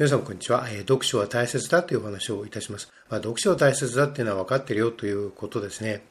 [0.00, 2.90] 皆さんこんにちは、えー、読書は大切だというお話をいたします。
[3.10, 6.02] まあ、読書は大切だっていうのは分かってるよということですね。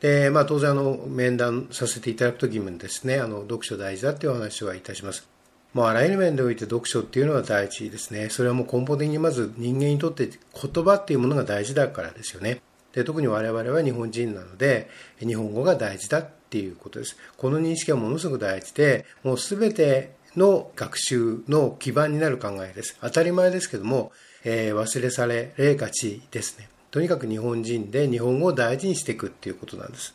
[0.00, 5.28] で、まあ、当然あの、面談させていただくときもですね、あの、読書大事だっていうお話はいたします。
[5.74, 8.30] もうあらゆる面でおいて読書っていうのは第一ですね。
[8.30, 12.62] それはもう根本的にまず人間にとって言葉っていうものが大事だからですよね。
[12.94, 14.88] で特に我々は日本人なので、
[15.18, 17.18] 日本語が大事だっていうことです。
[17.36, 22.96] この認識はものすごく大事で、もうすべての学習の基盤になる考えです。
[23.00, 24.12] 当たり前ですけども、
[24.44, 26.68] えー、忘れされ、霊がちですね。
[26.90, 30.14] とにかく日本人で日本語を大事にしていくっていうことなんです。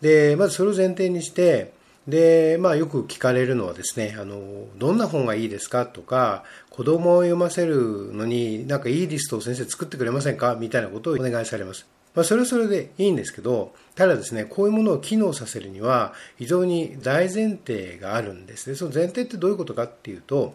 [0.00, 1.72] で、まずそれを前提にして、
[2.06, 5.86] で、まあよく聞かれるのはですね、あの、どんな本がいいですか？
[5.86, 10.56] とか、子供を読ませるのになんかいいリストを先生作ってくれませんか？
[10.58, 11.86] みたいなことをお願いされます。
[12.14, 18.76] まあ、それはそれでいいんですけど、ただですね、こういうものを機能させるには、非常に大前提があるんですね。
[18.76, 20.54] その前提ってどういうことかっていうと、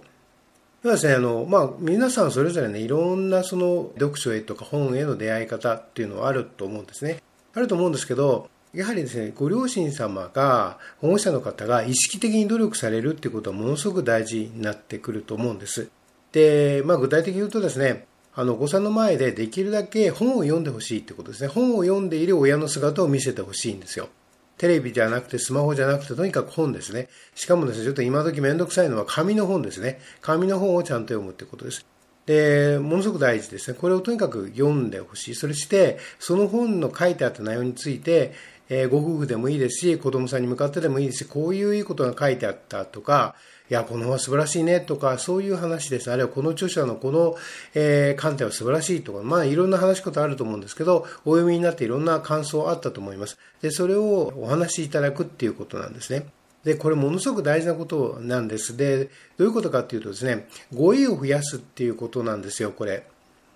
[0.83, 7.21] 要はですね、あの、まあ、皆さんそれぞれね、いろんなその読書へとか本への出会い方っていうのはあると思うんですね。
[7.53, 15.89] あると思うんですけど、やはりですね、ご両親様が、保護者の方が意識的に努力されるっていうことはものすごく大事になってくると思うんです。
[16.33, 18.05] で、まあ、具体的に言うとですね、
[18.37, 21.47] あの、お子さんの前でできるだけ本を読んでほしいってことですね。
[21.47, 24.09] 本を読んでいる親の姿を見せてほしいんですよ。
[24.57, 27.07] テレビじゃなくてスマホじゃなくてとにかく本ですね。
[27.33, 30.01] しかもですね、ちょっと今時めんどくさいのは紙の本ですね。
[30.21, 31.85] 紙の本をちゃんと読むってことです。
[32.25, 33.77] で、ものすごく大事ですね。
[33.79, 35.35] これをとにかく読んでほしい。
[35.35, 38.33] それして、その本の書いてあった内容について、
[38.67, 43.35] えー、ご夫婦でもいいですし、子供さんに向かってでもいいですし、こういういいことが書いてあったとか、
[43.69, 46.11] いや、この本は素晴らしいねとか、そういう話です。
[46.11, 47.35] あるいはこの著者のこの、
[47.73, 53.37] えー、観点は素晴らしいとか、まあいろんな話し方あると思うんですけど、お読みになっていろんな感想あったと思います。
[53.61, 56.27] で、それをお話しいただくっていうことなんですね。
[56.63, 58.77] で、これものすごく大事なことなんです。
[58.77, 59.05] で、
[59.37, 63.03] どういうことかっていうとですね、語彙を増やすっていうことなんですよ、これ。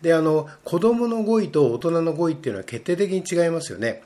[0.01, 4.03] で、あの、子供の語彙と大人の語彙っていうのは決定的に違いますよね。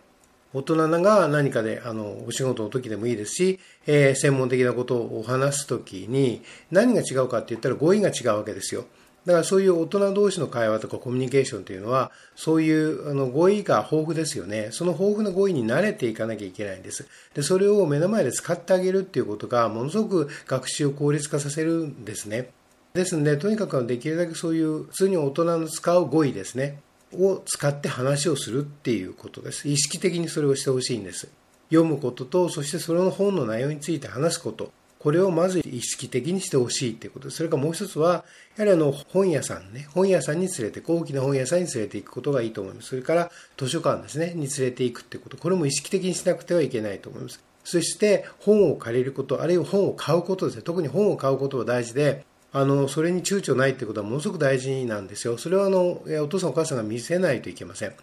[0.53, 6.41] 大人が何かで、あの、お仕事の時でもいいですし、えー、専門的なことを話す時に、
[6.71, 8.85] 何が違うかって言ったら語彙が違うわけですよ。
[9.25, 14.69] だからそういう大人同士の会話とかコミュニケーションというのは、そういうあの語彙が豊富ですよね。
[14.71, 17.07] その豊富な語彙に慣れていかなきゃいけないんです。
[17.33, 22.49] で、それを目の前で使ってあげるっていうことが、ものすごく学習を効率化させるんですね。
[22.93, 26.79] ですので、とにかくできるだけそういう普通に大人の使う語彙ですね。
[27.19, 29.67] を使って話をするっていうことです。
[29.67, 31.29] 意識的にそれをしてほしいんです。
[31.69, 34.71] 読むことと、そしてその本の内容について話すこと。
[34.99, 37.29] これをまず意識的にしてほしいっていうこと。
[37.29, 38.23] それからもう一つは、
[38.55, 42.89] やはりあの本屋さんね、本屋さんに連れて、大きな本屋さんに連れていくことがいいと思います。
[42.89, 45.35] それから図書館ですね、に連れていくってこと。
[45.35, 47.43] これも意識的にしなくてはいけないと思います。
[47.65, 50.61] そして本を借りること、あるいは本を買うことですね。
[50.61, 52.25] 特に本を買うことは大事で、
[52.55, 55.39] あの、それに躊躇ないってことはものすごく大事なんですよ。
[55.39, 57.93] それはあの、お父さんお母さんが見せないといけません。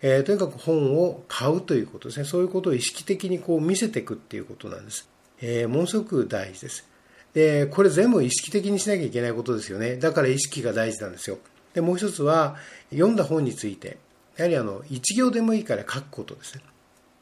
[0.00, 2.24] えー、とにかく本を買うということですね。
[2.24, 5.08] そういうことを意識的にこう見せていくっていうことなんです。
[5.42, 6.88] えー、ものすごく大事です。
[7.34, 9.96] で、これ全部意識的にしなきゃいけないことですよね。
[9.96, 11.38] だから意識が大事なんですよ。
[11.74, 12.56] で、もう一つは、
[12.90, 13.98] 読んだ本について、
[14.36, 16.62] やはりあの、一行でもいいから書くことですね。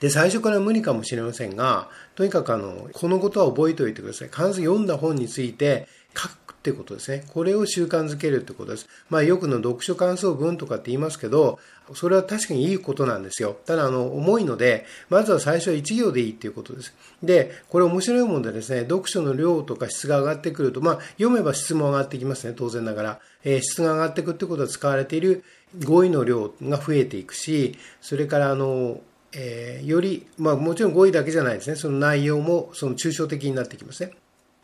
[0.00, 4.28] で、最初から無理かもしれませんが、とにかくあの、このことは覚えておいてください。
[4.28, 7.24] 必ず読んだ本について書くってことですね。
[7.32, 8.88] これを習慣づけるってことです。
[9.08, 11.60] まあよくの読書感想文とかって言いますけど、
[11.94, 13.56] それは確かにいいことなんですよ。
[13.66, 16.94] ただあの、重いので、まずは最初は1行でいいっていうことです。
[17.22, 23.20] で、これ面白いもんでですね、読書の量とか質が上がってくると、まあ読めば質も上がってきますね、当然ながら。
[23.44, 25.44] えー、質が上がっていくってことは使われている
[25.84, 29.00] 語彙の量が増えていくし、それからあの、
[29.32, 34.10] えー、より、まあもちろん語彙だけじゃないですね、その内容もその抽象的になってきますね。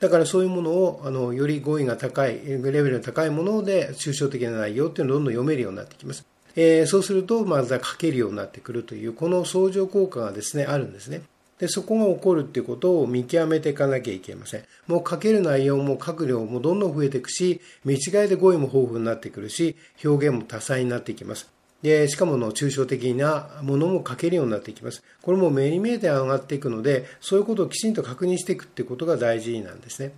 [0.03, 6.27] だからそういうものを、あの、より語彙が高い、レベルの高いもので、抽象的な内容っていうのをどんどん読めるようになってきます。
[6.57, 11.23] えー、そうすると、まずは書けるようになってくるという、この相乗効果がですね、あるんですね。
[11.61, 14.65] で、そこが起こるっていうことを見極めていかなきゃいけません。
[14.89, 21.49] もう書ける内容も書く量もどんどん増えていくし、見違いで語彙も豊富になってくるし、表現も多彩になっていきます。
[21.83, 25.03] で、しかもの抽象的なものも書けるようになっていきます。
[25.21, 30.13] これも目に見えて上がっていくので、そういうことをきちんと確認していくっていうことが大事なんですね。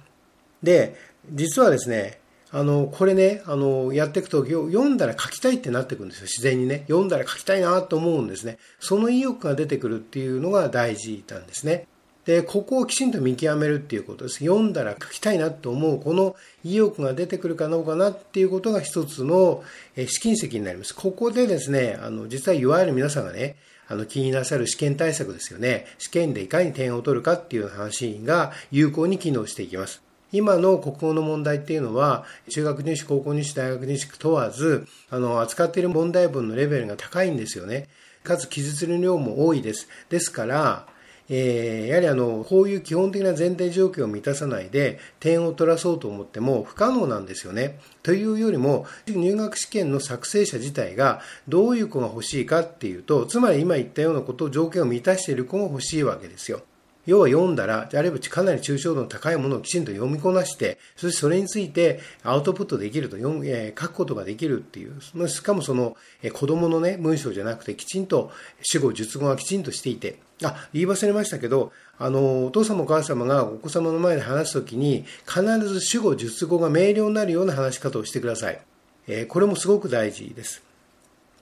[0.62, 0.94] で、
[1.32, 2.20] 実はですね、
[2.50, 6.24] あの、これね、あの、やっていくと、読んだら書きたいってなってくるんですよ。
[6.26, 6.84] 自然にね。
[6.86, 8.58] 読んだら書きたいなと思うんですね。
[8.78, 11.88] その意欲が出てくるっていうのが大事なんですね。
[12.24, 14.38] で、ここをきちんと見極めるっていうことです。
[14.38, 19.62] 読んだら書きたいなと思う、この意欲が出てくるかどうかなっていうことが一つの
[19.96, 20.94] 試金石になります。
[20.94, 23.56] ここでですね、あの、実はいわゆる皆さんがね、
[23.86, 25.86] あの、気になさる試験対策ですよね。
[25.98, 30.02] 試験でいかに点を取るかっていう話が有効に機能していきます。
[30.32, 37.88] 今の国語の問題っていうのは、中学入試、高校入試、大学入試問わず、あの、扱っている問題文のレベルが高いんですよね。
[38.24, 39.86] かつ記述の量も多いです。
[40.08, 40.86] ですから、
[41.28, 47.78] えー、やはりあの、こういう基本的な前提条件を満たさないで点を取らそうと思っても不可能なんですよね。
[48.02, 56.62] というよりも、入学試験の作成者自体がどういう子が欲しいかっていうと、つまり今言ったようなことを条件を満たしている子が欲しいわけですよ。
[57.06, 68.30] 要は読んだら、あるいはかなり抽象度の高いものをきちんと読みこなして、そしてそれについてアウトプットできると、読えー、書くことができるっていう、しかもその、えー、子供のね、文章じゃなくて、きちんと
[68.62, 78.60] 主語、述語がきちんとしていて、あ、言い忘れましたけど、あの、お父様お母様がお子様の前で話すときに、必ず主語、述語が明瞭になるような話し方をしてください。
[79.06, 80.62] えー、これもすごく大事です。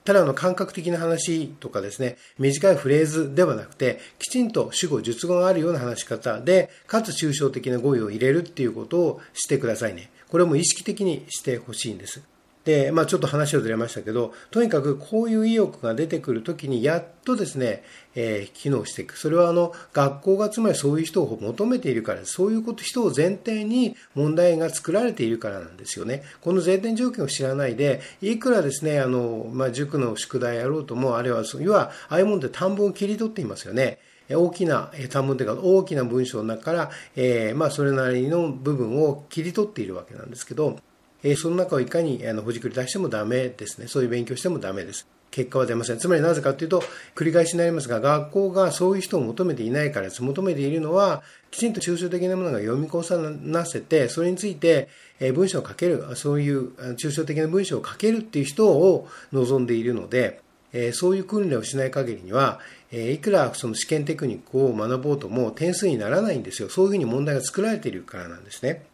[0.05, 10.11] ただの感覚的な話とかですね、短いフレーズではなくて、きちんと主語、述語があるような話し方で、かつ抽象的な語彙を入れるっていうことをしてくださいね。
[10.29, 12.21] これも意識的にしてほしいんです。
[12.65, 17.83] で、まあちょっと話をずれましたけど、とにかくこういう意欲が出てくるときにやっとですね、
[18.15, 19.17] えー、機能していく。
[19.17, 26.23] それはあの、学校がつまりそういう人を求めているからそういうこと、人を前提に問題が作られているからなんですよね。
[26.41, 33.99] この前提条件を知らないで、いくらですね、あの、まあ塾の宿題やろうとも、あるいは、要は、ああいうもんで短文を切り取っていますよね。
[34.29, 40.79] 大きな短文というか大きな文章の中から、えー、まあそれなりの部分を切り取っているわけなんですけど、
[41.23, 43.87] えその中をいかにあのほじくり出してもダメですね。
[43.87, 45.07] そういう勉強してもダメです。
[45.33, 45.97] 結果は出ません。
[45.97, 46.83] つまりなぜかというと、
[47.15, 50.21] 繰り返しになりますが、学校がそういう人を求めていないからです。
[50.21, 54.89] 求めているのは、きちんと抽象的なものが読み越さなせて、それについて、
[55.19, 60.39] え文章を書ける、そういう抽象的な文章を書けるっていう人を望んでいるので、
[60.71, 62.59] えそういう訓練をしない限りには、
[62.91, 66.69] えいくらその試験テクニックを学ぼうとも点数にならないんですよ。
[66.69, 68.85] そういうふうに問題が作られているからなんですね。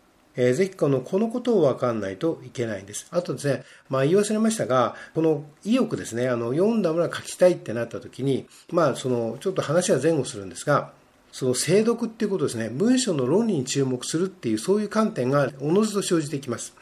[0.42, 3.08] えー、ぜひこの、このことを分かんないといけないんです。
[3.12, 10.94] あとですね、まあ言い忘れましたが、この意欲ですね、あの、読んだものは書きたいってなった時に、まあその、ちょっと話は前後するんですが、
[11.34, 16.74] その精読っていうことですね、文章の論理に注目するっていう、そういう観点がおのずと生じてきます。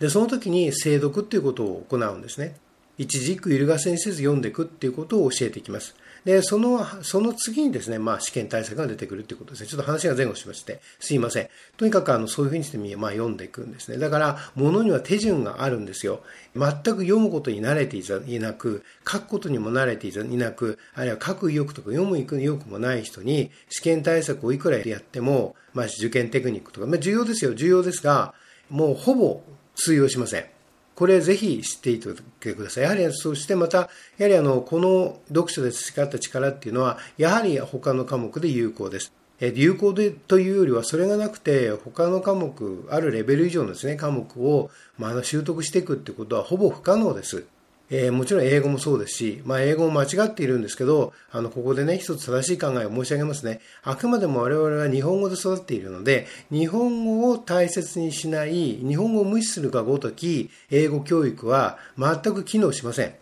[0.00, 2.56] で、その時に精読っていうことを行うんですね。
[2.98, 5.94] 一字一句揺るがせにせず読んでいくっていうことを教えていきます。
[6.28, 9.66] で、その、その次にですね、まあ試験対策が出てくるっていうことですね。
[9.66, 11.48] ちょっと話が前後しまして、すいません。
[11.78, 13.96] とにかくあの、そういうふうにしてみ、まあ読んでいくんですね。
[13.96, 16.20] だから、ものには手順があるんですよ。
[16.54, 28.34] 全く読むことに慣れていなく、書くことにも慣れていなく、あるいは書く意欲とか読む意欲もない人に、試験対策をいくらやっても、まあ受験テクニックとか、まあ重要ですよ、重要ですが、
[28.68, 29.40] もうほぼ
[29.76, 30.57] 通用しません。
[30.98, 32.82] これぜひ知っていてください。
[32.82, 39.12] やはり、そしてまた、やはりあの、この読書で培った力っていうのは、やはり他の科目で有効です。
[39.40, 47.44] え有効でというよりは、それがなくて、他の科目、あるレベル以上のですね、科目を、まあ、習得していくってことはほぼ不可能です。
[47.90, 53.60] えー、もちろん英語もそうですし、まあ、英語も間違っているんですけど、あの、ここでね、一つ正しい考えを申し上げますね。
[53.82, 63.14] あくまでも我々は日本語で育っているので、日本語を大切にしない、日本語を無視するがごとき、英語教育は全く機能しません。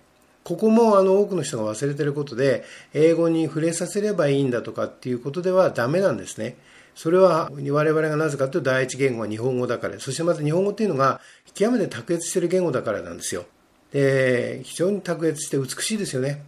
[0.42, 2.64] ここもあの多くの人が忘れていることで、
[2.94, 6.56] 英語に触れさせればいいんだとかっていうことではダメなんですね。
[6.94, 11.20] それは我々がなぜかというと第一言語は日本語だから、そしてまた日本語っていうのが
[11.54, 13.44] 極めて卓越している言語だからなんですよ。
[13.92, 16.44] で、非常に卓越して美しいですよね。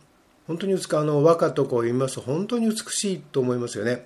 [0.47, 0.97] 本当に美しい。
[0.97, 4.05] あの、和歌とかを読みますと本当に美しいと思いますよね。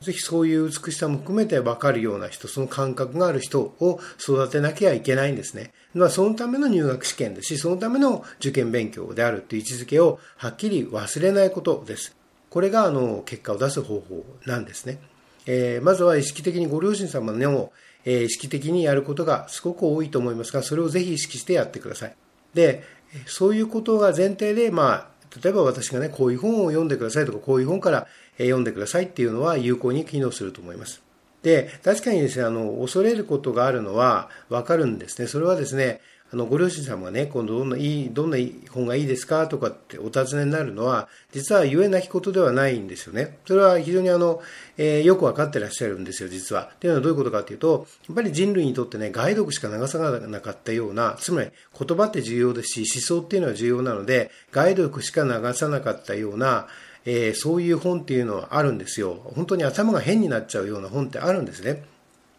[0.00, 5.72] ぜひそういう美しさも含めて分かるような人、その感覚がある人を育てなきゃいけないんですね。
[5.94, 12.14] まあ、そのための入学試験ですし、そのための受験勉強であるという位置づけをはっきり忘れないことです。
[12.50, 14.98] これが、あの、結果を出す方法なんですね。
[15.46, 17.72] えー、まずは意識的にご両親様の、
[18.04, 22.16] えー、意識的にやることがすごく多いと思いますが、それをぜひ意識してやってください。
[22.54, 22.82] で、
[23.26, 25.06] そういうことが前提で、まあ、
[25.42, 28.06] 例えば私がね、こういう本を読んでくださいとか、こういう本から
[28.38, 31.02] 読んでくださいっていうのは有効に機能すると思います。
[31.42, 35.28] で、確かにですね、あの、恐れることがあるのはわかるんですね。
[35.28, 36.00] それはですね、
[36.34, 38.36] あの、ご両親様がね、今度どんないい、どんな
[38.70, 39.46] 本がいいですか？
[39.46, 43.38] とかってお尋ねになるのは、実は言えなきことではないんですよね。
[43.46, 44.42] それは非常にあの、
[44.76, 46.72] えー、よくわかってらっしゃるんですよ、実は。
[46.74, 56.66] っていうのはどういうことかっていうと、やっぱり人類にとってね、外読しか流さなかったような、つまり言葉って重要ですし、思想っていうのは重要なので、外読しか流さなかったような、
[57.04, 59.20] えー、そういう本っていうのはあるんですよ。
[59.36, 61.84] 本当に頭が変になっちゃうような本ってあるんですね。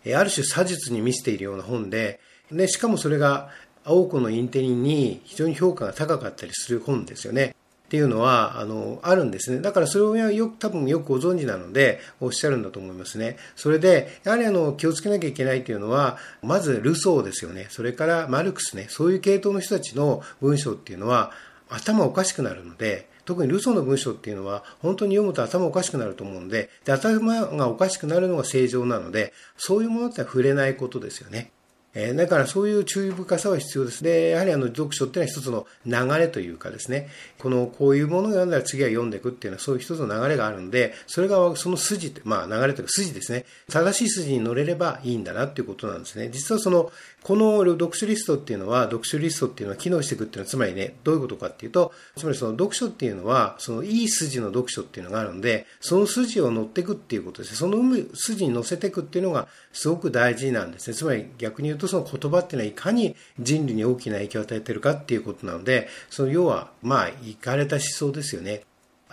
[0.04, 2.20] えー、ある種左術に見せているような本で、
[2.52, 3.50] で、しかもそれが
[3.86, 7.56] 多くのインテリに非常に評価が高かったりする本ですよね。
[7.86, 9.62] っていうのは、あの、あるんですね。
[9.62, 13.38] だからそれをよく、多分よくご存知なので、おっしゃるんだと思いますね。
[13.56, 17.68] それで、やはりあの、気をつけなきゃいけないっていうのは、まずルソーですよね。
[17.70, 18.88] それからマルクスね。
[18.90, 21.32] そういう系統の人たちの文章っていうのは、
[21.70, 31.52] 頭おかしくなるので、特にルソーの文章っていうのは、本当に読むと頭おかしくなると思うんで、で頭がおかしくなるのが正常なので、そういうものっては触れないことですよね。
[31.96, 34.04] えー、だからそういう注意深さは必要です。
[34.04, 37.08] で、やはりあの読書っていうのは一つの流れというかですね、
[37.40, 46.30] このこういうものを読んだら次は読んでいくっていうのはそういう一つの流れがあるので、それがその筋、まあ流れというか筋ですね、正しい筋に乗れればいいんだなっていうことなんですね。
[46.32, 46.92] 実はその、
[47.24, 57.58] この読書リストっていうのは、読書リストっていうのは機能していくっていうのは、つまりね、どういうことかっていうと、つまりその読書っていうのは、そのいい筋の読書っていうのがあるので、その筋を乗っていくっていうことですね。
[57.58, 57.82] その
[58.14, 60.94] 筋に乗せていくっていうのがすごく大事なんですね。
[60.96, 68.62] つまり逆に言うとその言葉っていうのはいかに人類に大きな影響を与えてるかっていうことなので、その要は、まあ、いかれた思想ですよね。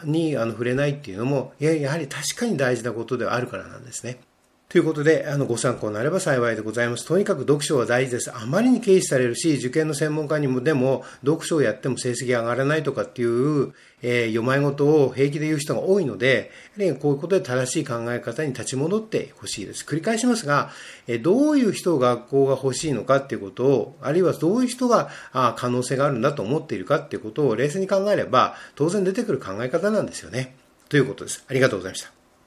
[0.04, 4.18] にあの触れないっていうのも、やはり確かに大事なことではあるからなんですね。
[4.72, 7.06] ということで、あの、ご参考になれば幸いでございます。
[7.06, 8.34] とにかく読書は大事です。
[8.34, 19.84] あまりに軽視されるし、受験の専門家にもでも、読書をやっても成績上がらないとかっていう、えー、読まい事を平気で言う人が多いので、やはりこういうことで正しい考え方に立ち戻ってほしいです。
[19.84, 20.70] 繰り返しますが、
[21.06, 30.56] え、どういう人が学校が欲しいのかっていうことを、あるいはどういう人があ可能性があるんだと思っているかっていうことを冷静に考えれば、当然出てくる考え方なんですよね。
[30.88, 31.44] ということです。
[31.46, 32.21] ありがとうございました。